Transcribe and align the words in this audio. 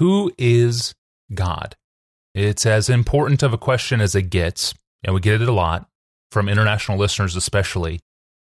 Who 0.00 0.32
is 0.38 0.94
God? 1.34 1.76
It's 2.34 2.64
as 2.64 2.88
important 2.88 3.42
of 3.42 3.52
a 3.52 3.58
question 3.58 4.00
as 4.00 4.14
it 4.14 4.30
gets, 4.30 4.72
and 5.04 5.14
we 5.14 5.20
get 5.20 5.42
it 5.42 5.48
a 5.48 5.52
lot 5.52 5.90
from 6.32 6.48
international 6.48 6.96
listeners, 6.96 7.36
especially. 7.36 8.00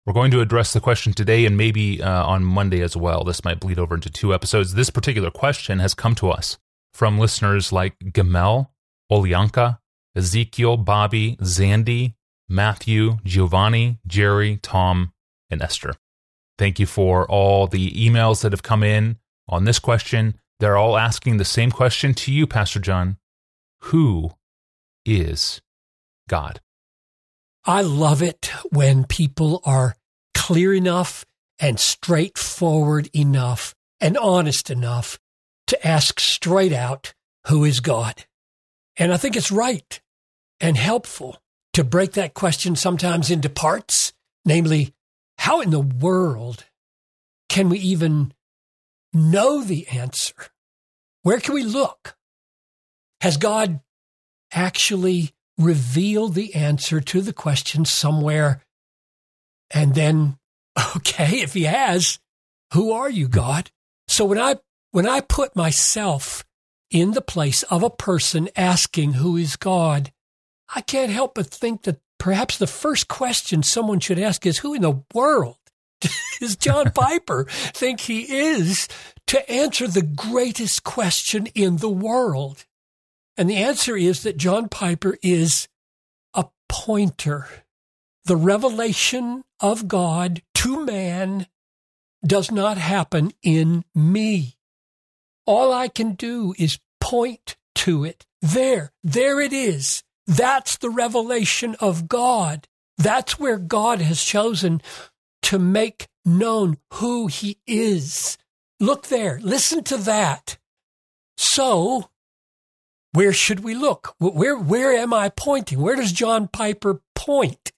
We're 0.03 0.13
going 0.13 0.31
to 0.31 0.41
address 0.41 0.73
the 0.73 0.79
question 0.79 1.13
today 1.13 1.45
and 1.45 1.55
maybe 1.55 2.01
uh, 2.01 2.25
on 2.25 2.43
Monday 2.43 2.81
as 2.81 2.97
well. 2.97 3.23
This 3.23 3.45
might 3.45 3.59
bleed 3.59 3.77
over 3.77 3.93
into 3.93 4.09
two 4.09 4.33
episodes. 4.33 4.73
This 4.73 4.89
particular 4.89 5.29
question 5.29 5.77
has 5.77 5.93
come 5.93 6.15
to 6.15 6.31
us 6.31 6.57
from 6.91 7.19
listeners 7.19 7.71
like 7.71 7.97
Gamel, 8.11 8.71
Olyanka, 9.11 9.77
Ezekiel, 10.15 10.77
Bobby, 10.77 11.37
Zandy, 11.43 12.15
Matthew, 12.49 13.19
Giovanni, 13.23 13.99
Jerry, 14.07 14.57
Tom, 14.63 15.13
and 15.51 15.61
Esther. 15.61 15.93
Thank 16.57 16.79
you 16.79 16.87
for 16.87 17.29
all 17.29 17.67
the 17.67 17.91
emails 17.91 18.41
that 18.41 18.53
have 18.53 18.63
come 18.63 18.81
in 18.81 19.17
on 19.47 19.65
this 19.65 19.77
question. 19.77 20.39
They're 20.59 20.77
all 20.77 20.97
asking 20.97 21.37
the 21.37 21.45
same 21.45 21.71
question 21.71 22.13
to 22.15 22.31
you, 22.31 22.47
Pastor 22.47 22.79
John 22.79 23.17
Who 23.83 24.31
is 25.05 25.61
God? 26.29 26.61
I 27.65 27.81
love 27.81 28.21
it 28.21 28.51
when 28.71 29.05
people 29.05 29.61
are 29.65 29.95
clear 30.33 30.73
enough 30.73 31.25
and 31.59 31.79
straightforward 31.79 33.09
enough 33.15 33.73
and 34.01 34.17
honest 34.17 34.69
enough 34.69 35.17
to 35.67 35.87
ask 35.87 36.19
straight 36.19 36.73
out, 36.73 37.13
Who 37.47 37.63
is 37.63 37.79
God? 37.79 38.25
And 38.97 39.13
I 39.13 39.17
think 39.17 39.35
it's 39.35 39.51
right 39.51 40.01
and 40.59 40.77
helpful 40.77 41.41
to 41.73 41.83
break 41.83 42.11
that 42.13 42.33
question 42.33 42.75
sometimes 42.75 43.31
into 43.31 43.49
parts, 43.49 44.13
namely, 44.45 44.93
how 45.39 45.61
in 45.61 45.71
the 45.71 45.79
world 45.79 46.65
can 47.49 47.69
we 47.69 47.79
even 47.79 48.33
know 49.13 49.63
the 49.63 49.87
answer? 49.87 50.33
Where 51.21 51.39
can 51.39 51.53
we 51.53 51.63
look? 51.63 52.15
Has 53.21 53.37
God 53.37 53.79
actually 54.51 55.33
revealed 55.57 56.33
the 56.33 56.55
answer 56.55 56.99
to 56.99 57.21
the 57.21 57.33
question 57.33 57.85
somewhere? 57.85 58.61
And 59.71 59.95
then, 59.95 60.37
okay, 60.97 61.41
if 61.41 61.53
he 61.53 61.63
has, 61.63 62.19
who 62.73 62.91
are 62.91 63.09
you, 63.09 63.27
God? 63.27 63.71
So 64.07 64.25
when 64.25 64.39
I 64.39 64.55
when 64.91 65.07
I 65.07 65.21
put 65.21 65.55
myself 65.55 66.45
in 66.91 67.11
the 67.11 67.21
place 67.21 67.63
of 67.63 67.81
a 67.81 67.89
person 67.89 68.49
asking 68.55 69.13
who 69.13 69.37
is 69.37 69.55
God, 69.55 70.11
I 70.75 70.81
can't 70.81 71.11
help 71.11 71.35
but 71.35 71.47
think 71.47 71.83
that 71.83 71.99
perhaps 72.19 72.57
the 72.57 72.67
first 72.67 73.07
question 73.07 73.63
someone 73.63 73.99
should 73.99 74.19
ask 74.19 74.45
is 74.45 74.59
who 74.59 74.73
in 74.73 74.81
the 74.81 75.03
world 75.13 75.57
does 76.39 76.55
John 76.55 76.91
Piper 76.91 77.45
think 77.49 78.01
he 78.01 78.21
is 78.21 78.87
to 79.27 79.51
answer 79.51 79.87
the 79.87 80.01
greatest 80.01 80.83
question 80.83 81.47
in 81.55 81.77
the 81.77 81.89
world? 81.89 82.65
And 83.37 83.49
the 83.49 83.57
answer 83.57 83.95
is 83.95 84.23
that 84.23 84.37
John 84.37 84.69
Piper 84.69 85.17
is 85.21 85.67
a 86.33 86.45
pointer. 86.69 87.47
The 88.25 88.35
revelation 88.35 89.43
of 89.59 89.87
God 89.87 90.41
to 90.55 90.85
man 90.85 91.47
does 92.25 92.51
not 92.51 92.77
happen 92.77 93.31
in 93.41 93.83
me. 93.93 94.55
All 95.45 95.73
I 95.73 95.87
can 95.87 96.13
do 96.13 96.53
is 96.57 96.79
point 97.01 97.57
to 97.75 98.05
it. 98.05 98.25
There, 98.41 98.91
there 99.03 99.41
it 99.41 99.51
is. 99.51 100.03
That's 100.25 100.77
the 100.77 100.89
revelation 100.89 101.75
of 101.79 102.07
God. 102.07 102.67
That's 102.97 103.39
where 103.39 103.57
God 103.57 103.99
has 104.01 104.23
chosen 104.23 104.81
to 105.53 105.59
make 105.59 106.07
known 106.25 106.77
who 106.93 107.27
he 107.27 107.59
is. 107.67 108.39
Look 108.79 109.05
there. 109.09 109.39
Listen 109.39 109.83
to 109.83 109.97
that. 109.97 110.57
So, 111.37 112.09
where 113.11 113.33
should 113.33 113.59
we 113.59 113.75
look? 113.75 114.15
Where, 114.17 114.57
where 114.57 114.93
am 114.93 115.13
I 115.13 115.29
pointing? 115.29 115.79
Where 115.79 115.95
does 115.95 116.11
John 116.11 116.47
Piper 116.47 117.01
point? 117.13 117.71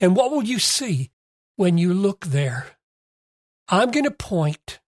And 0.00 0.16
what 0.16 0.30
will 0.30 0.42
you 0.42 0.58
see 0.58 1.10
when 1.56 1.76
you 1.76 1.92
look 1.92 2.24
there? 2.24 2.68
I'm 3.68 3.90
going 3.90 4.04
to 4.04 4.10
point 4.10 4.80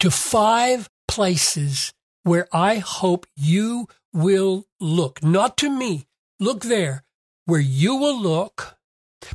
to 0.00 0.10
five 0.10 0.90
places 1.08 1.94
where 2.24 2.46
I 2.52 2.74
hope 2.76 3.26
you 3.34 3.88
will 4.12 4.66
look, 4.78 5.22
not 5.22 5.56
to 5.58 5.70
me, 5.70 6.08
look 6.38 6.64
there, 6.64 7.04
where 7.46 7.58
you 7.58 7.96
will 7.96 8.20
look, 8.20 8.76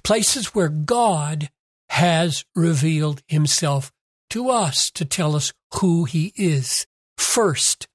places 0.04 0.54
where 0.54 0.70
God 0.70 1.50
has 1.92 2.46
revealed 2.56 3.22
himself 3.28 3.92
to 4.30 4.50
us 4.50 4.90
to 4.92 5.04
tell 5.04 5.36
us 5.36 5.52
who 5.76 6.06
he 6.06 6.32
is. 6.38 6.88
First, 7.18 7.86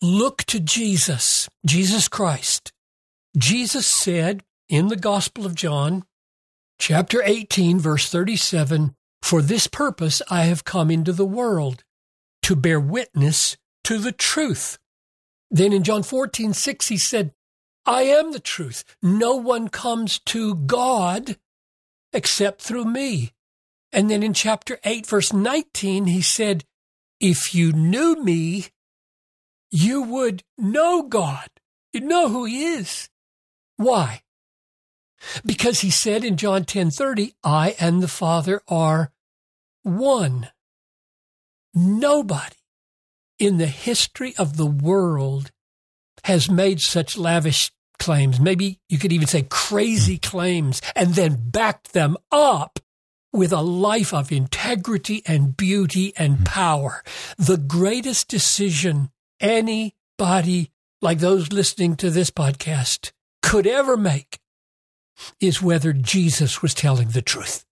look 0.00 0.44
to 0.44 0.60
Jesus, 0.60 1.48
Jesus 1.66 2.06
Christ. 2.06 2.72
Jesus 3.36 3.84
said 3.84 4.44
in 4.68 4.86
the 4.86 4.96
Gospel 4.96 5.44
of 5.44 5.56
John, 5.56 6.04
chapter 6.78 7.20
18, 7.24 7.80
verse 7.80 8.08
37, 8.08 8.94
For 9.22 9.42
this 9.42 9.66
purpose 9.66 10.22
I 10.30 10.44
have 10.44 10.62
come 10.62 10.88
into 10.88 11.12
the 11.12 11.26
world, 11.26 11.82
to 12.42 12.54
bear 12.54 12.78
witness 12.78 13.56
to 13.84 13.98
the 13.98 14.12
truth. 14.12 14.78
Then 15.50 15.72
in 15.72 15.82
John 15.82 16.04
14, 16.04 16.52
6, 16.52 16.86
he 16.86 16.96
said, 16.96 17.32
I 17.84 18.02
am 18.02 18.30
the 18.30 18.38
truth. 18.38 18.84
No 19.02 19.34
one 19.34 19.68
comes 19.68 20.20
to 20.26 20.54
God 20.54 21.36
except 22.12 22.62
through 22.62 22.84
me. 22.84 23.32
And 23.92 24.10
then 24.10 24.22
in 24.22 24.34
chapter 24.34 24.78
8, 24.84 25.06
verse 25.06 25.32
19, 25.32 26.06
he 26.06 26.22
said, 26.22 26.64
If 27.18 27.54
you 27.54 27.72
knew 27.72 28.22
me, 28.22 28.66
you 29.70 30.02
would 30.02 30.42
know 30.58 31.02
God. 31.02 31.48
You'd 31.92 32.04
know 32.04 32.28
who 32.28 32.44
he 32.44 32.64
is. 32.64 33.08
Why? 33.76 34.22
Because 35.44 35.80
he 35.80 35.90
said 35.90 36.24
in 36.24 36.36
John 36.36 36.64
10:30, 36.64 37.34
I 37.44 37.76
and 37.78 38.02
the 38.02 38.08
Father 38.08 38.62
are 38.68 39.12
one. 39.82 40.50
Nobody 41.74 42.56
in 43.38 43.58
the 43.58 43.66
history 43.66 44.34
of 44.36 44.56
the 44.56 44.66
world 44.66 45.50
has 46.24 46.50
made 46.50 46.80
such 46.80 47.16
lavish 47.16 47.70
claims. 48.00 48.40
Maybe 48.40 48.80
you 48.88 48.98
could 48.98 49.12
even 49.12 49.28
say 49.28 49.46
crazy 49.48 50.18
claims 50.18 50.82
and 50.96 51.14
then 51.14 51.50
backed 51.50 51.92
them 51.92 52.16
up 52.32 52.80
with 53.32 53.52
a 53.52 53.60
life 53.60 54.12
of 54.12 54.32
integrity 54.32 55.22
and 55.26 55.56
beauty 55.56 56.12
and 56.16 56.38
hmm. 56.38 56.44
power. 56.44 57.04
The 57.38 57.58
greatest 57.58 58.26
decision 58.28 59.10
anybody 59.38 60.72
like 61.00 61.18
those 61.18 61.52
listening 61.52 61.96
to 61.96 62.10
this 62.10 62.30
podcast 62.30 63.12
could 63.42 63.66
ever 63.66 63.96
make 63.96 64.40
is 65.40 65.62
whether 65.62 65.92
Jesus 65.92 66.62
was 66.62 66.74
telling 66.74 67.08
the 67.08 67.22
truth. 67.22 67.64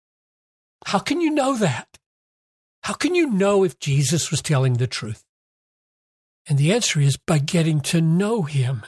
How 0.86 0.98
can 0.98 1.20
you 1.20 1.30
know 1.30 1.56
that? 1.56 1.98
How 2.82 2.94
can 2.94 3.14
you 3.14 3.28
know 3.28 3.64
if 3.64 3.78
Jesus 3.78 4.30
was 4.30 4.40
telling 4.40 4.74
the 4.74 4.86
truth? 4.86 5.24
And 6.48 6.56
the 6.56 6.72
answer 6.72 7.00
is 7.00 7.16
by 7.16 7.38
getting 7.38 7.80
to 7.82 8.00
know 8.00 8.42
him, 8.42 8.86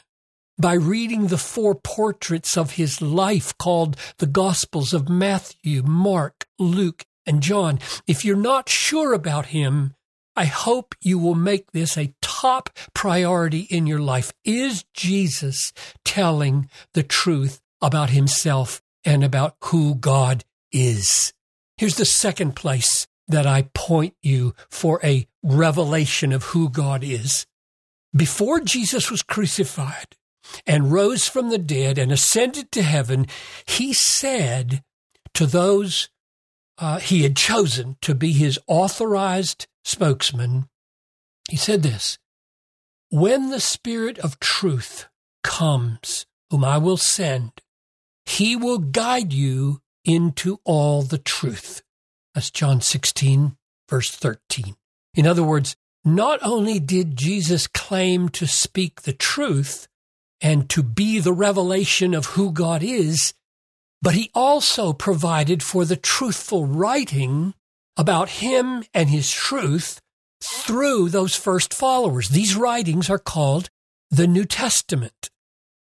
by 0.61 0.75
reading 0.75 1.29
the 1.29 1.39
four 1.39 1.75
portraits 1.75 2.57
of 2.57 2.73
his 2.73 3.01
life 3.01 3.57
called 3.57 3.97
the 4.19 4.27
Gospels 4.27 4.93
of 4.93 5.09
Matthew, 5.09 5.83
Mark, 5.83 6.47
Luke, 6.59 7.05
and 7.25 7.43
John. 7.43 7.79
If 8.07 8.25
you're 8.25 8.37
not 8.37 8.69
sure 8.69 9.15
about 9.15 9.47
him, 9.47 9.95
I 10.37 10.45
hope 10.45 10.95
you 11.01 11.19
will 11.19 11.35
make 11.35 11.73
this 11.73 11.97
a 11.97 12.15
top 12.21 12.71
priority 12.95 13.61
in 13.71 13.87
your 13.87 14.01
life. 14.01 14.33
Is 14.45 14.85
Jesus 14.95 15.73
telling 16.05 16.69
the 16.93 17.03
truth 17.03 17.61
about 17.81 18.11
himself 18.11 18.83
and 19.05 19.25
about 19.25 19.57
who 19.65 19.95
God 19.95 20.45
is? 20.73 21.33
Here's 21.79 21.97
the 21.97 22.05
second 22.05 22.55
place 22.55 23.07
that 23.29 23.47
I 23.47 23.71
point 23.75 24.15
you 24.23 24.55
for 24.69 25.01
a 25.03 25.27
revelation 25.43 26.33
of 26.33 26.45
who 26.45 26.69
God 26.69 27.03
is. 27.03 27.47
Before 28.15 28.61
Jesus 28.61 29.11
was 29.11 29.23
crucified 29.23 30.17
and 30.67 30.93
rose 30.93 31.29
from 31.29 31.51
the 31.51 31.59
dead 31.59 31.99
and 31.99 32.13
ascended 32.13 32.71
to 32.73 32.83
heaven, 32.83 33.27
he 33.67 33.93
said 33.93 34.83
to 35.35 35.47
those 35.47 36.09
uh, 36.79 36.99
he 36.99 37.23
had 37.23 37.37
chosen 37.37 37.97
to 38.01 38.15
be 38.15 38.33
his 38.33 38.59
authorized 38.67 39.67
spokesman, 39.85 40.69
he 41.49 41.57
said 41.57 41.83
this 41.83 42.19
When 43.11 43.51
the 43.51 43.61
Spirit 43.61 44.19
of 44.19 44.41
truth 44.41 45.09
comes, 45.45 46.27
whom 46.51 46.65
I 46.65 46.79
will 46.79 46.97
send, 46.97 47.53
he 48.25 48.57
will 48.57 48.79
guide 48.79 49.33
you 49.33 49.81
into 50.05 50.59
all 50.65 51.03
the 51.03 51.19
truth. 51.19 51.83
That's 52.35 52.51
John 52.51 52.81
16, 52.81 53.57
verse 53.89 54.11
13. 54.11 54.77
In 55.15 55.27
other 55.27 55.43
words, 55.43 55.77
not 56.05 56.39
only 56.43 56.79
did 56.79 57.17
Jesus 57.17 57.67
claim 57.67 58.29
to 58.31 58.47
speak 58.47 59.03
the 59.03 59.13
truth 59.13 59.89
and 60.41 60.69
to 60.71 60.83
be 60.83 61.19
the 61.19 61.33
revelation 61.33 62.15
of 62.15 62.27
who 62.27 62.53
God 62.53 62.83
is, 62.83 63.35
but 64.03 64.15
he 64.15 64.31
also 64.35 64.93
provided 64.93 65.63
for 65.63 65.85
the 65.85 65.97
truthful 65.97 66.67
writing 66.67 67.55
about 67.97 68.31
him 68.31 68.85
and 68.95 69.11
his 69.11 69.31
truth 69.31 70.01
through 70.43 71.09
those 71.09 71.37
first 71.37 71.75
followers. 71.75 72.31
These 72.31 72.57
writings 72.57 73.11
are 73.11 73.19
called 73.19 73.69
the 74.11 74.27
New 74.27 74.45
Testament. 74.45 75.31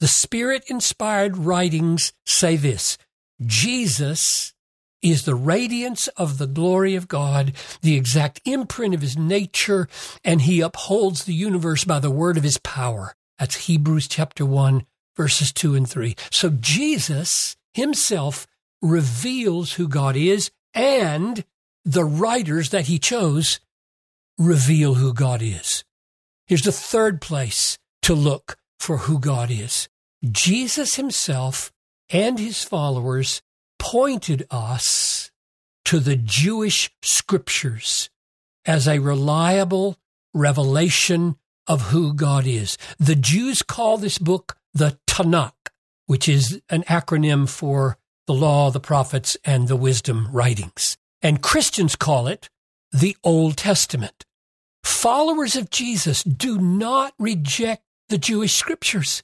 The 0.00 0.08
Spirit 0.08 0.64
inspired 0.68 1.36
writings 1.36 2.12
say 2.26 2.56
this 2.56 2.98
Jesus 3.44 4.52
is 5.00 5.24
the 5.24 5.34
radiance 5.34 6.08
of 6.08 6.38
the 6.38 6.46
glory 6.46 6.96
of 6.96 7.06
God, 7.06 7.52
the 7.82 7.96
exact 7.96 8.40
imprint 8.44 8.94
of 8.94 9.00
his 9.00 9.16
nature, 9.16 9.88
and 10.24 10.42
he 10.42 10.60
upholds 10.60 11.24
the 11.24 11.34
universe 11.34 11.84
by 11.84 12.00
the 12.00 12.10
word 12.10 12.36
of 12.36 12.42
his 12.42 12.58
power. 12.58 13.14
That's 13.38 13.66
Hebrews 13.66 14.08
chapter 14.08 14.44
1, 14.44 14.84
verses 15.16 15.52
2 15.52 15.74
and 15.74 15.88
3. 15.88 16.16
So 16.30 16.50
Jesus 16.50 17.56
himself 17.72 18.46
reveals 18.82 19.74
who 19.74 19.88
God 19.88 20.16
is, 20.16 20.50
and 20.74 21.44
the 21.84 22.04
writers 22.04 22.70
that 22.70 22.86
he 22.86 22.98
chose 22.98 23.60
reveal 24.38 24.94
who 24.94 25.12
God 25.12 25.42
is. 25.42 25.84
Here's 26.46 26.62
the 26.62 26.72
third 26.72 27.20
place 27.20 27.78
to 28.02 28.14
look 28.14 28.56
for 28.78 28.98
who 28.98 29.18
God 29.18 29.50
is. 29.50 29.88
Jesus 30.24 30.96
himself 30.96 31.72
and 32.10 32.38
his 32.38 32.62
followers 32.62 33.42
pointed 33.78 34.46
us 34.50 35.30
to 35.84 36.00
the 36.00 36.16
Jewish 36.16 36.90
scriptures 37.02 38.10
as 38.64 38.86
a 38.86 38.98
reliable 38.98 39.96
revelation 40.34 41.36
of 41.68 41.82
who 41.90 42.12
God 42.12 42.46
is. 42.46 42.76
The 42.98 43.14
Jews 43.14 43.62
call 43.62 43.98
this 43.98 44.18
book 44.18 44.56
the 44.74 44.98
Tanakh, 45.06 45.52
which 46.06 46.28
is 46.28 46.60
an 46.70 46.82
acronym 46.84 47.48
for 47.48 47.98
the 48.26 48.34
law, 48.34 48.70
the 48.70 48.80
prophets, 48.80 49.36
and 49.44 49.68
the 49.68 49.76
wisdom 49.76 50.28
writings. 50.32 50.96
And 51.22 51.42
Christians 51.42 51.96
call 51.96 52.26
it 52.26 52.48
the 52.92 53.16
Old 53.22 53.56
Testament. 53.56 54.24
Followers 54.84 55.54
of 55.56 55.70
Jesus 55.70 56.22
do 56.22 56.58
not 56.58 57.12
reject 57.18 57.82
the 58.08 58.18
Jewish 58.18 58.54
scriptures. 58.54 59.22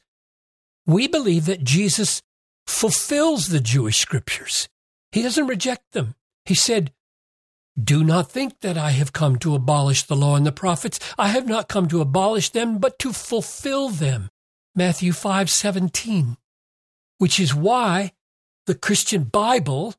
We 0.87 1.09
believe 1.09 1.47
that 1.47 1.65
Jesus 1.65 2.23
fulfills 2.67 3.49
the 3.49 3.61
Jewish 3.61 3.99
scriptures. 3.99 4.69
He 5.13 5.23
doesn't 5.23 5.47
reject 5.47 5.93
them. 5.93 6.15
He 6.45 6.55
said, 6.55 6.93
do 7.83 8.05
not 8.05 8.31
think 8.31 8.61
that 8.61 8.79
I 8.79 8.91
have 8.91 9.13
come 9.13 9.37
to 9.39 9.55
abolish 9.55 10.05
the 10.05 10.17
law 10.17 10.37
and 10.37 10.47
the 10.47 10.53
prophets. 10.53 11.01
I 11.19 11.29
have 11.29 11.47
not 11.47 11.69
come 11.69 11.89
to 11.89 12.01
abolish 12.01 12.51
them, 12.51 12.79
but 12.79 12.99
to 13.01 13.13
fulfill 13.13 13.89
them. 13.89 14.31
Matthew 14.77 15.13
5 15.13 15.51
17, 15.51 16.37
which 17.19 17.39
is 17.39 17.55
why 17.55 18.13
the 18.67 18.75
Christian 18.75 19.25
Bible 19.25 19.95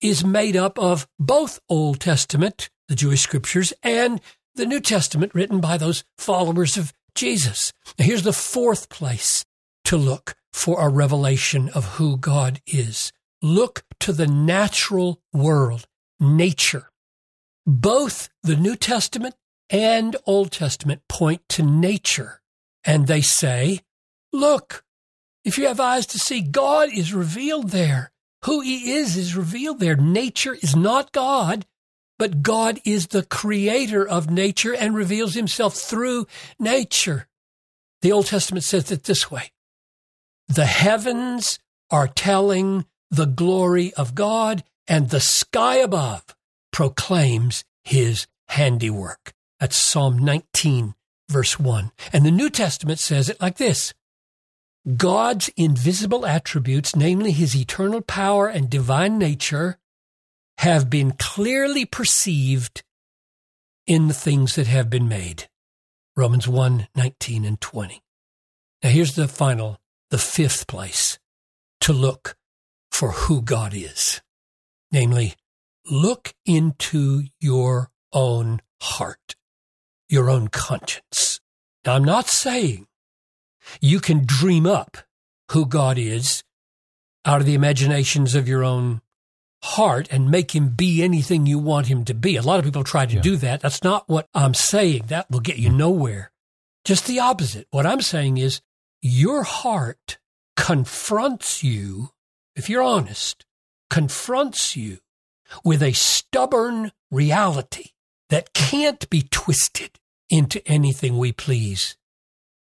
is 0.00 0.24
made 0.24 0.56
up 0.56 0.78
of 0.78 1.08
both 1.18 1.60
Old 1.68 2.00
Testament, 2.00 2.70
the 2.88 2.94
Jewish 2.94 3.22
scriptures, 3.22 3.72
and 3.82 4.20
the 4.54 4.66
New 4.66 4.80
Testament 4.80 5.34
written 5.34 5.60
by 5.60 5.76
those 5.76 6.04
followers 6.16 6.76
of 6.76 6.92
Jesus. 7.14 7.72
Now, 7.98 8.04
here's 8.04 8.22
the 8.22 8.32
fourth 8.32 8.88
place 8.88 9.44
to 9.84 9.96
look 9.96 10.34
for 10.52 10.80
a 10.80 10.88
revelation 10.88 11.68
of 11.70 11.84
who 11.96 12.16
God 12.16 12.60
is. 12.66 13.12
Look 13.42 13.84
to 14.00 14.12
the 14.12 14.26
natural 14.26 15.20
world, 15.32 15.86
nature. 16.18 16.90
Both 17.66 18.28
the 18.44 18.54
New 18.54 18.76
Testament 18.76 19.34
and 19.70 20.14
Old 20.24 20.52
Testament 20.52 21.02
point 21.08 21.42
to 21.50 21.64
nature, 21.64 22.40
and 22.84 23.08
they 23.08 23.20
say, 23.20 23.80
Look, 24.32 24.84
if 25.44 25.58
you 25.58 25.66
have 25.66 25.80
eyes 25.80 26.06
to 26.06 26.18
see, 26.18 26.42
God 26.42 26.90
is 26.92 27.12
revealed 27.12 27.70
there. 27.70 28.12
Who 28.44 28.60
He 28.60 28.92
is 28.92 29.16
is 29.16 29.34
revealed 29.34 29.80
there. 29.80 29.96
Nature 29.96 30.54
is 30.54 30.76
not 30.76 31.10
God, 31.10 31.66
but 32.18 32.42
God 32.42 32.80
is 32.84 33.08
the 33.08 33.24
creator 33.24 34.06
of 34.06 34.30
nature 34.30 34.74
and 34.74 34.94
reveals 34.94 35.34
Himself 35.34 35.74
through 35.74 36.28
nature. 36.60 37.26
The 38.02 38.12
Old 38.12 38.26
Testament 38.26 38.62
says 38.62 38.92
it 38.92 39.04
this 39.04 39.28
way 39.28 39.50
The 40.46 40.66
heavens 40.66 41.58
are 41.90 42.06
telling 42.06 42.86
the 43.10 43.26
glory 43.26 43.92
of 43.94 44.14
God, 44.14 44.62
and 44.86 45.10
the 45.10 45.20
sky 45.20 45.78
above 45.78 46.35
proclaims 46.76 47.64
his 47.84 48.26
handiwork. 48.48 49.32
That's 49.58 49.78
Psalm 49.78 50.18
19, 50.18 50.94
verse 51.26 51.58
1. 51.58 51.90
And 52.12 52.26
the 52.26 52.30
New 52.30 52.50
Testament 52.50 52.98
says 52.98 53.30
it 53.30 53.40
like 53.40 53.56
this 53.56 53.94
God's 54.94 55.48
invisible 55.56 56.26
attributes, 56.26 56.94
namely 56.94 57.32
his 57.32 57.56
eternal 57.56 58.02
power 58.02 58.46
and 58.46 58.68
divine 58.68 59.18
nature, 59.18 59.78
have 60.58 60.90
been 60.90 61.12
clearly 61.12 61.86
perceived 61.86 62.82
in 63.86 64.08
the 64.08 64.12
things 64.12 64.54
that 64.56 64.66
have 64.66 64.90
been 64.90 65.08
made. 65.08 65.48
Romans 66.14 66.46
1 66.46 66.88
19 66.94 67.46
and 67.46 67.58
20. 67.58 68.02
Now, 68.82 68.90
here's 68.90 69.14
the 69.14 69.28
final, 69.28 69.78
the 70.10 70.18
fifth 70.18 70.66
place 70.66 71.18
to 71.80 71.94
look 71.94 72.36
for 72.90 73.12
who 73.12 73.40
God 73.40 73.72
is. 73.72 74.20
Namely, 74.92 75.36
look 75.90 76.34
into 76.44 77.24
your 77.40 77.90
own 78.12 78.60
heart, 78.80 79.36
your 80.08 80.30
own 80.30 80.48
conscience. 80.48 81.40
Now, 81.84 81.94
I'm 81.94 82.04
not 82.04 82.28
saying 82.28 82.86
you 83.80 84.00
can 84.00 84.24
dream 84.24 84.66
up 84.66 84.98
who 85.52 85.66
God 85.66 85.98
is 85.98 86.42
out 87.24 87.40
of 87.40 87.46
the 87.46 87.54
imaginations 87.54 88.34
of 88.34 88.48
your 88.48 88.64
own 88.64 89.00
heart 89.62 90.08
and 90.10 90.30
make 90.30 90.54
him 90.54 90.68
be 90.68 91.02
anything 91.02 91.46
you 91.46 91.58
want 91.58 91.86
him 91.86 92.04
to 92.04 92.14
be. 92.14 92.36
A 92.36 92.42
lot 92.42 92.58
of 92.58 92.64
people 92.64 92.84
try 92.84 93.06
to 93.06 93.16
yeah. 93.16 93.20
do 93.20 93.36
that. 93.36 93.60
That's 93.60 93.82
not 93.82 94.08
what 94.08 94.28
I'm 94.34 94.54
saying. 94.54 95.04
That 95.08 95.30
will 95.30 95.40
get 95.40 95.58
you 95.58 95.70
hmm. 95.70 95.78
nowhere. 95.78 96.32
Just 96.84 97.06
the 97.06 97.20
opposite. 97.20 97.66
What 97.70 97.86
I'm 97.86 98.00
saying 98.00 98.38
is 98.38 98.60
your 99.02 99.42
heart 99.42 100.18
confronts 100.56 101.62
you, 101.62 102.10
if 102.54 102.70
you're 102.70 102.82
honest, 102.82 103.44
confronts 103.90 104.76
you 104.76 104.98
with 105.64 105.82
a 105.82 105.92
stubborn 105.92 106.92
reality 107.10 107.90
that 108.30 108.52
can't 108.52 109.08
be 109.10 109.22
twisted 109.22 109.98
into 110.28 110.66
anything 110.66 111.18
we 111.18 111.32
please. 111.32 111.96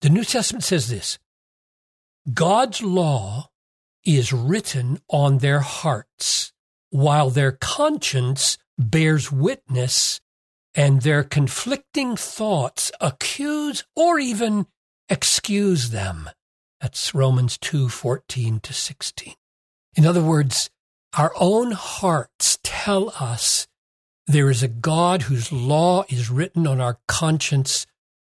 The 0.02 0.10
New 0.10 0.24
Testament 0.24 0.64
says 0.64 0.88
this 0.88 1.18
God's 2.32 2.82
law 2.82 3.50
is 4.04 4.32
written 4.32 5.00
on 5.08 5.38
their 5.38 5.60
hearts, 5.60 6.52
while 6.90 7.30
their 7.30 7.52
conscience 7.52 8.58
bears 8.78 9.32
witness 9.32 10.20
and 10.74 11.02
their 11.02 11.24
conflicting 11.24 12.16
thoughts 12.16 12.92
accuse 13.00 13.84
or 13.96 14.18
even 14.18 14.66
excuse 15.08 15.90
them. 15.90 16.28
That's 16.80 17.14
Romans 17.14 17.56
2 17.58 17.88
14 17.88 18.60
to 18.60 18.72
16. 18.72 19.34
In 19.94 20.06
other 20.06 20.22
words, 20.22 20.70
our 21.16 21.32
own 21.36 21.72
hearts 21.72 22.58
tell 22.62 23.12
us 23.18 23.66
there 24.26 24.50
is 24.50 24.62
a 24.62 24.68
God 24.68 25.22
whose 25.22 25.50
law 25.50 26.04
is 26.08 26.30
written 26.30 26.66
on 26.66 26.80
our 26.80 26.98
conscience, 27.08 27.86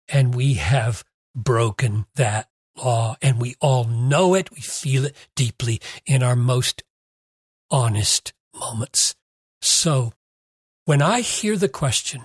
and 0.09 0.35
we 0.35 0.55
have 0.55 1.05
broken 1.35 2.07
that 2.15 2.49
law, 2.77 3.17
and 3.21 3.41
we 3.41 3.57
all 3.61 3.85
know 3.85 4.35
it. 4.35 4.51
We 4.51 4.61
feel 4.61 5.05
it 5.05 5.17
deeply 5.37 5.81
in 6.07 6.23
our 6.23 6.37
most 6.37 6.83
honest 7.71 8.33
moments. 8.55 9.15
So, 9.61 10.13
when 10.85 11.03
I 11.03 11.21
hear 11.21 11.57
the 11.57 11.69
question, 11.69 12.23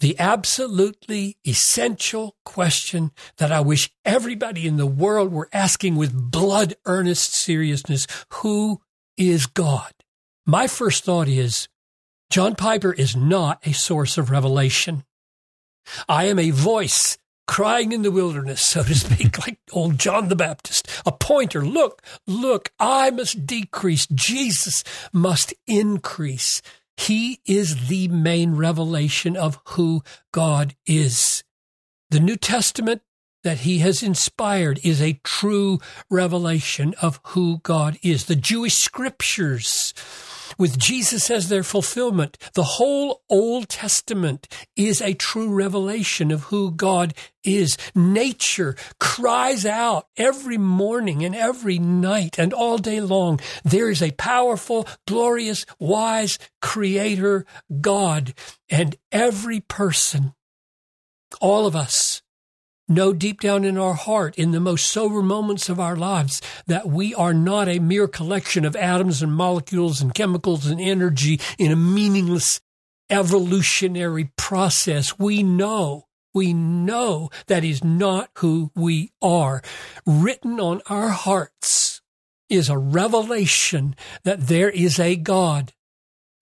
the 0.00 0.18
absolutely 0.18 1.38
essential 1.46 2.36
question 2.44 3.12
that 3.38 3.52
I 3.52 3.60
wish 3.60 3.90
everybody 4.04 4.66
in 4.66 4.76
the 4.76 4.86
world 4.86 5.32
were 5.32 5.48
asking 5.52 5.96
with 5.96 6.30
blood 6.30 6.74
earnest 6.84 7.34
seriousness 7.34 8.06
who 8.34 8.82
is 9.16 9.46
God? 9.46 9.92
My 10.46 10.66
first 10.66 11.04
thought 11.04 11.26
is 11.26 11.68
John 12.30 12.54
Piper 12.54 12.92
is 12.92 13.16
not 13.16 13.66
a 13.66 13.72
source 13.72 14.18
of 14.18 14.30
revelation. 14.30 15.04
I 16.06 16.24
am 16.24 16.38
a 16.38 16.50
voice 16.50 17.16
crying 17.46 17.92
in 17.92 18.02
the 18.02 18.10
wilderness, 18.10 18.60
so 18.64 18.82
to 18.82 18.94
speak, 18.94 19.38
like 19.46 19.58
old 19.72 19.98
John 19.98 20.28
the 20.28 20.36
Baptist, 20.36 20.88
a 21.06 21.12
pointer. 21.12 21.64
Look, 21.64 22.02
look, 22.26 22.72
I 22.78 23.10
must 23.10 23.46
decrease. 23.46 24.06
Jesus 24.06 24.84
must 25.12 25.54
increase. 25.66 26.60
He 26.96 27.40
is 27.46 27.88
the 27.88 28.08
main 28.08 28.54
revelation 28.54 29.36
of 29.36 29.58
who 29.68 30.02
God 30.30 30.76
is. 30.86 31.42
The 32.10 32.20
New 32.20 32.36
Testament 32.36 33.00
that 33.44 33.60
he 33.60 33.78
has 33.78 34.02
inspired 34.02 34.80
is 34.82 35.00
a 35.00 35.20
true 35.22 35.78
revelation 36.10 36.94
of 37.00 37.20
who 37.28 37.58
God 37.62 37.98
is. 38.02 38.24
The 38.24 38.36
Jewish 38.36 38.74
scriptures 38.74 39.92
with 40.58 40.78
Jesus 40.78 41.30
as 41.30 41.48
their 41.48 41.62
fulfillment. 41.62 42.38
The 42.54 42.62
whole 42.62 43.22
Old 43.30 43.68
Testament 43.68 44.48
is 44.76 45.00
a 45.00 45.14
true 45.14 45.52
revelation 45.52 46.30
of 46.30 46.44
who 46.44 46.70
God 46.72 47.14
is. 47.44 47.76
Nature 47.94 48.76
cries 49.00 49.66
out 49.66 50.08
every 50.16 50.58
morning 50.58 51.24
and 51.24 51.34
every 51.34 51.78
night 51.78 52.38
and 52.38 52.52
all 52.52 52.78
day 52.78 53.00
long. 53.00 53.40
There 53.64 53.90
is 53.90 54.02
a 54.02 54.12
powerful, 54.12 54.86
glorious, 55.06 55.66
wise 55.78 56.38
creator 56.60 57.46
God 57.80 58.34
and 58.70 58.96
every 59.12 59.60
person 59.60 60.32
All 61.40 61.66
of 61.66 61.76
us 61.76 62.13
know 62.88 63.12
deep 63.12 63.40
down 63.40 63.64
in 63.64 63.78
our 63.78 63.94
heart, 63.94 64.36
in 64.36 64.50
the 64.50 64.60
most 64.60 64.86
sober 64.86 65.22
moments 65.22 65.68
of 65.68 65.80
our 65.80 65.96
lives, 65.96 66.40
that 66.66 66.86
we 66.88 67.14
are 67.14 67.34
not 67.34 67.68
a 67.68 67.78
mere 67.78 68.08
collection 68.08 68.64
of 68.64 68.76
atoms 68.76 69.22
and 69.22 69.32
molecules 69.32 70.00
and 70.00 70.14
chemicals 70.14 70.66
and 70.66 70.80
energy 70.80 71.40
in 71.58 71.72
a 71.72 71.76
meaningless 71.76 72.60
evolutionary 73.10 74.32
process. 74.36 75.18
We 75.18 75.42
know, 75.42 76.06
we 76.32 76.52
know 76.52 77.30
that 77.46 77.64
is 77.64 77.84
not 77.84 78.30
who 78.38 78.70
we 78.74 79.12
are. 79.22 79.62
Written 80.06 80.60
on 80.60 80.82
our 80.86 81.10
hearts 81.10 82.00
is 82.50 82.68
a 82.68 82.78
revelation 82.78 83.94
that 84.24 84.48
there 84.48 84.70
is 84.70 84.98
a 84.98 85.16
God 85.16 85.72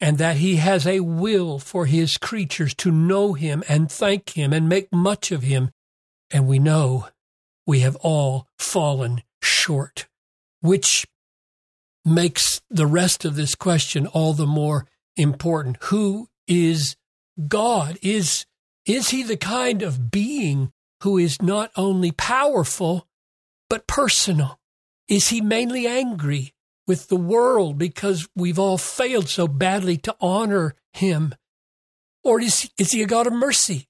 and 0.00 0.18
that 0.18 0.38
he 0.38 0.56
has 0.56 0.84
a 0.86 1.00
will 1.00 1.60
for 1.60 1.86
his 1.86 2.16
creatures 2.16 2.74
to 2.74 2.90
know 2.90 3.34
him 3.34 3.62
and 3.68 3.90
thank 3.90 4.30
him 4.30 4.52
and 4.52 4.68
make 4.68 4.92
much 4.92 5.30
of 5.30 5.42
him 5.42 5.70
and 6.32 6.48
we 6.48 6.58
know 6.58 7.08
we 7.66 7.80
have 7.80 7.96
all 7.96 8.48
fallen 8.58 9.22
short, 9.42 10.08
which 10.60 11.06
makes 12.04 12.60
the 12.70 12.86
rest 12.86 13.24
of 13.24 13.36
this 13.36 13.54
question 13.54 14.06
all 14.06 14.32
the 14.32 14.46
more 14.46 14.86
important. 15.16 15.76
Who 15.84 16.28
is 16.48 16.96
God? 17.48 17.98
Is, 18.02 18.46
is 18.86 19.10
he 19.10 19.22
the 19.22 19.36
kind 19.36 19.82
of 19.82 20.10
being 20.10 20.72
who 21.02 21.18
is 21.18 21.40
not 21.40 21.70
only 21.76 22.10
powerful, 22.10 23.06
but 23.68 23.86
personal? 23.86 24.58
Is 25.08 25.28
he 25.28 25.40
mainly 25.40 25.86
angry 25.86 26.54
with 26.86 27.08
the 27.08 27.16
world 27.16 27.78
because 27.78 28.28
we've 28.34 28.58
all 28.58 28.78
failed 28.78 29.28
so 29.28 29.46
badly 29.46 29.96
to 29.98 30.16
honor 30.20 30.74
him? 30.92 31.34
Or 32.24 32.40
is, 32.40 32.70
is 32.78 32.92
he 32.92 33.02
a 33.02 33.06
God 33.06 33.26
of 33.26 33.32
mercy? 33.32 33.88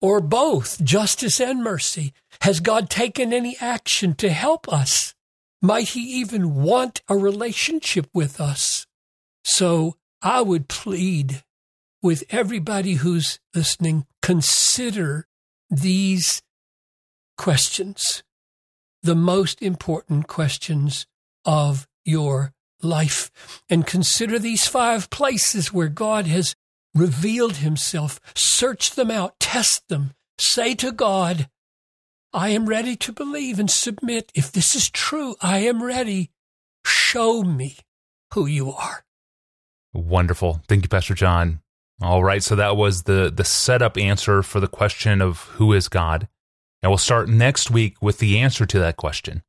Or 0.00 0.20
both 0.20 0.82
justice 0.82 1.40
and 1.40 1.62
mercy? 1.62 2.12
Has 2.42 2.60
God 2.60 2.90
taken 2.90 3.32
any 3.32 3.56
action 3.60 4.14
to 4.16 4.30
help 4.30 4.72
us? 4.72 5.14
Might 5.62 5.88
He 5.88 6.20
even 6.20 6.54
want 6.54 7.02
a 7.08 7.16
relationship 7.16 8.08
with 8.12 8.40
us? 8.40 8.86
So 9.44 9.96
I 10.22 10.40
would 10.40 10.68
plead 10.68 11.42
with 12.02 12.24
everybody 12.30 12.94
who's 12.94 13.40
listening 13.54 14.06
consider 14.22 15.26
these 15.70 16.42
questions, 17.36 18.22
the 19.02 19.14
most 19.14 19.62
important 19.62 20.26
questions 20.26 21.06
of 21.44 21.86
your 22.04 22.52
life, 22.82 23.30
and 23.68 23.86
consider 23.86 24.38
these 24.38 24.66
five 24.66 25.10
places 25.10 25.72
where 25.72 25.88
God 25.88 26.26
has 26.26 26.54
revealed 26.96 27.56
himself. 27.56 28.20
Search 28.34 28.92
them 28.92 29.10
out, 29.10 29.38
test 29.38 29.88
them. 29.88 30.14
Say 30.38 30.74
to 30.76 30.92
God, 30.92 31.48
I 32.32 32.50
am 32.50 32.66
ready 32.66 32.96
to 32.96 33.12
believe 33.12 33.58
and 33.58 33.70
submit. 33.70 34.30
If 34.34 34.52
this 34.52 34.74
is 34.74 34.90
true, 34.90 35.36
I 35.40 35.58
am 35.58 35.82
ready. 35.82 36.30
Show 36.84 37.42
me 37.42 37.76
who 38.34 38.46
you 38.46 38.72
are. 38.72 39.04
Wonderful. 39.92 40.60
Thank 40.68 40.84
you, 40.84 40.88
Pastor 40.88 41.14
John. 41.14 41.60
All 42.02 42.22
right, 42.22 42.42
so 42.42 42.54
that 42.56 42.76
was 42.76 43.04
the 43.04 43.32
the 43.34 43.44
setup 43.44 43.96
answer 43.96 44.42
for 44.42 44.60
the 44.60 44.68
question 44.68 45.22
of 45.22 45.44
who 45.54 45.72
is 45.72 45.88
God. 45.88 46.28
And 46.82 46.90
we'll 46.90 46.98
start 46.98 47.28
next 47.28 47.70
week 47.70 47.96
with 48.02 48.18
the 48.18 48.38
answer 48.38 48.66
to 48.66 48.78
that 48.80 48.96
question. 48.96 49.42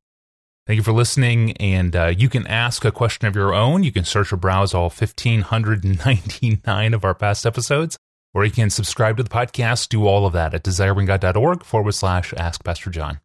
Thank 0.68 0.78
you 0.78 0.84
for 0.84 0.92
listening. 0.92 1.56
And 1.58 1.96
uh, 1.96 2.08
you 2.08 2.28
can 2.28 2.46
ask 2.46 2.84
a 2.84 2.92
question 2.92 3.26
of 3.26 3.38
your 3.38 3.54
own. 3.54 3.84
You 3.84 3.94
can 3.94 4.04
search 4.04 4.34
or 4.34 4.36
browse 4.36 4.74
all 4.74 4.90
1,599 4.90 6.94
of 6.94 7.06
our 7.06 7.16
past 7.16 7.46
episodes, 7.46 7.98
or 8.34 8.44
you 8.44 8.52
can 8.52 8.70
subscribe 8.70 9.16
to 9.16 9.24
the 9.24 9.30
podcast. 9.30 9.88
Do 9.88 10.06
all 10.06 10.26
of 10.26 10.34
that 10.34 10.54
at 10.54 10.64
desiringgod.org 10.64 11.64
forward 11.64 11.94
slash 11.94 12.34
ask 12.36 12.66
Pastor 12.66 12.90
John. 12.90 13.22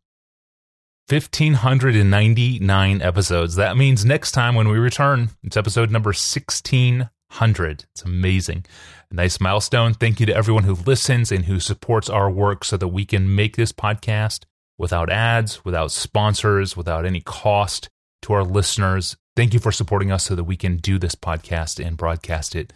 1,599 1.09 3.03
episodes. 3.03 3.57
That 3.57 3.77
means 3.77 4.05
next 4.05 4.31
time 4.31 4.55
when 4.55 4.69
we 4.69 4.79
return, 4.79 5.31
it's 5.43 5.57
episode 5.57 5.91
number 5.91 6.11
1,600. 6.11 7.85
It's 7.91 8.03
amazing. 8.03 8.67
A 9.11 9.15
nice 9.15 9.41
milestone. 9.41 9.95
Thank 9.95 10.21
you 10.21 10.27
to 10.27 10.35
everyone 10.35 10.63
who 10.63 10.75
listens 10.75 11.33
and 11.33 11.47
who 11.47 11.59
supports 11.59 12.09
our 12.09 12.31
work 12.31 12.65
so 12.65 12.77
that 12.77 12.89
we 12.89 13.05
can 13.05 13.35
make 13.35 13.57
this 13.57 13.73
podcast 13.73 14.45
without 14.83 15.09
ads, 15.09 15.65
without 15.65 15.93
sponsors, 15.93 16.77
without 16.77 17.07
any 17.07 17.21
cost 17.21 17.89
to 18.21 18.33
our 18.33 18.43
listeners. 18.43 19.17
Thank 19.37 19.55
you 19.55 19.61
for 19.61 19.71
supporting 19.71 20.11
us 20.11 20.25
so 20.25 20.35
that 20.35 20.45
we 20.45 20.57
can 20.57 20.77
do 20.77 20.99
this 20.99 21.15
podcast 21.15 21.83
and 21.83 21.97
broadcast 21.97 22.57
it 22.57 22.73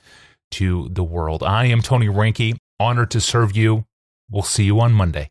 to 0.52 0.88
the 0.90 1.04
world. 1.04 1.42
I 1.42 1.66
am 1.66 1.82
Tony 1.82 2.06
Reinke, 2.06 2.56
honored 2.78 3.10
to 3.10 3.20
serve 3.20 3.56
you. 3.56 3.84
We'll 4.30 4.44
see 4.44 4.64
you 4.64 4.80
on 4.80 4.92
Monday. 4.92 5.30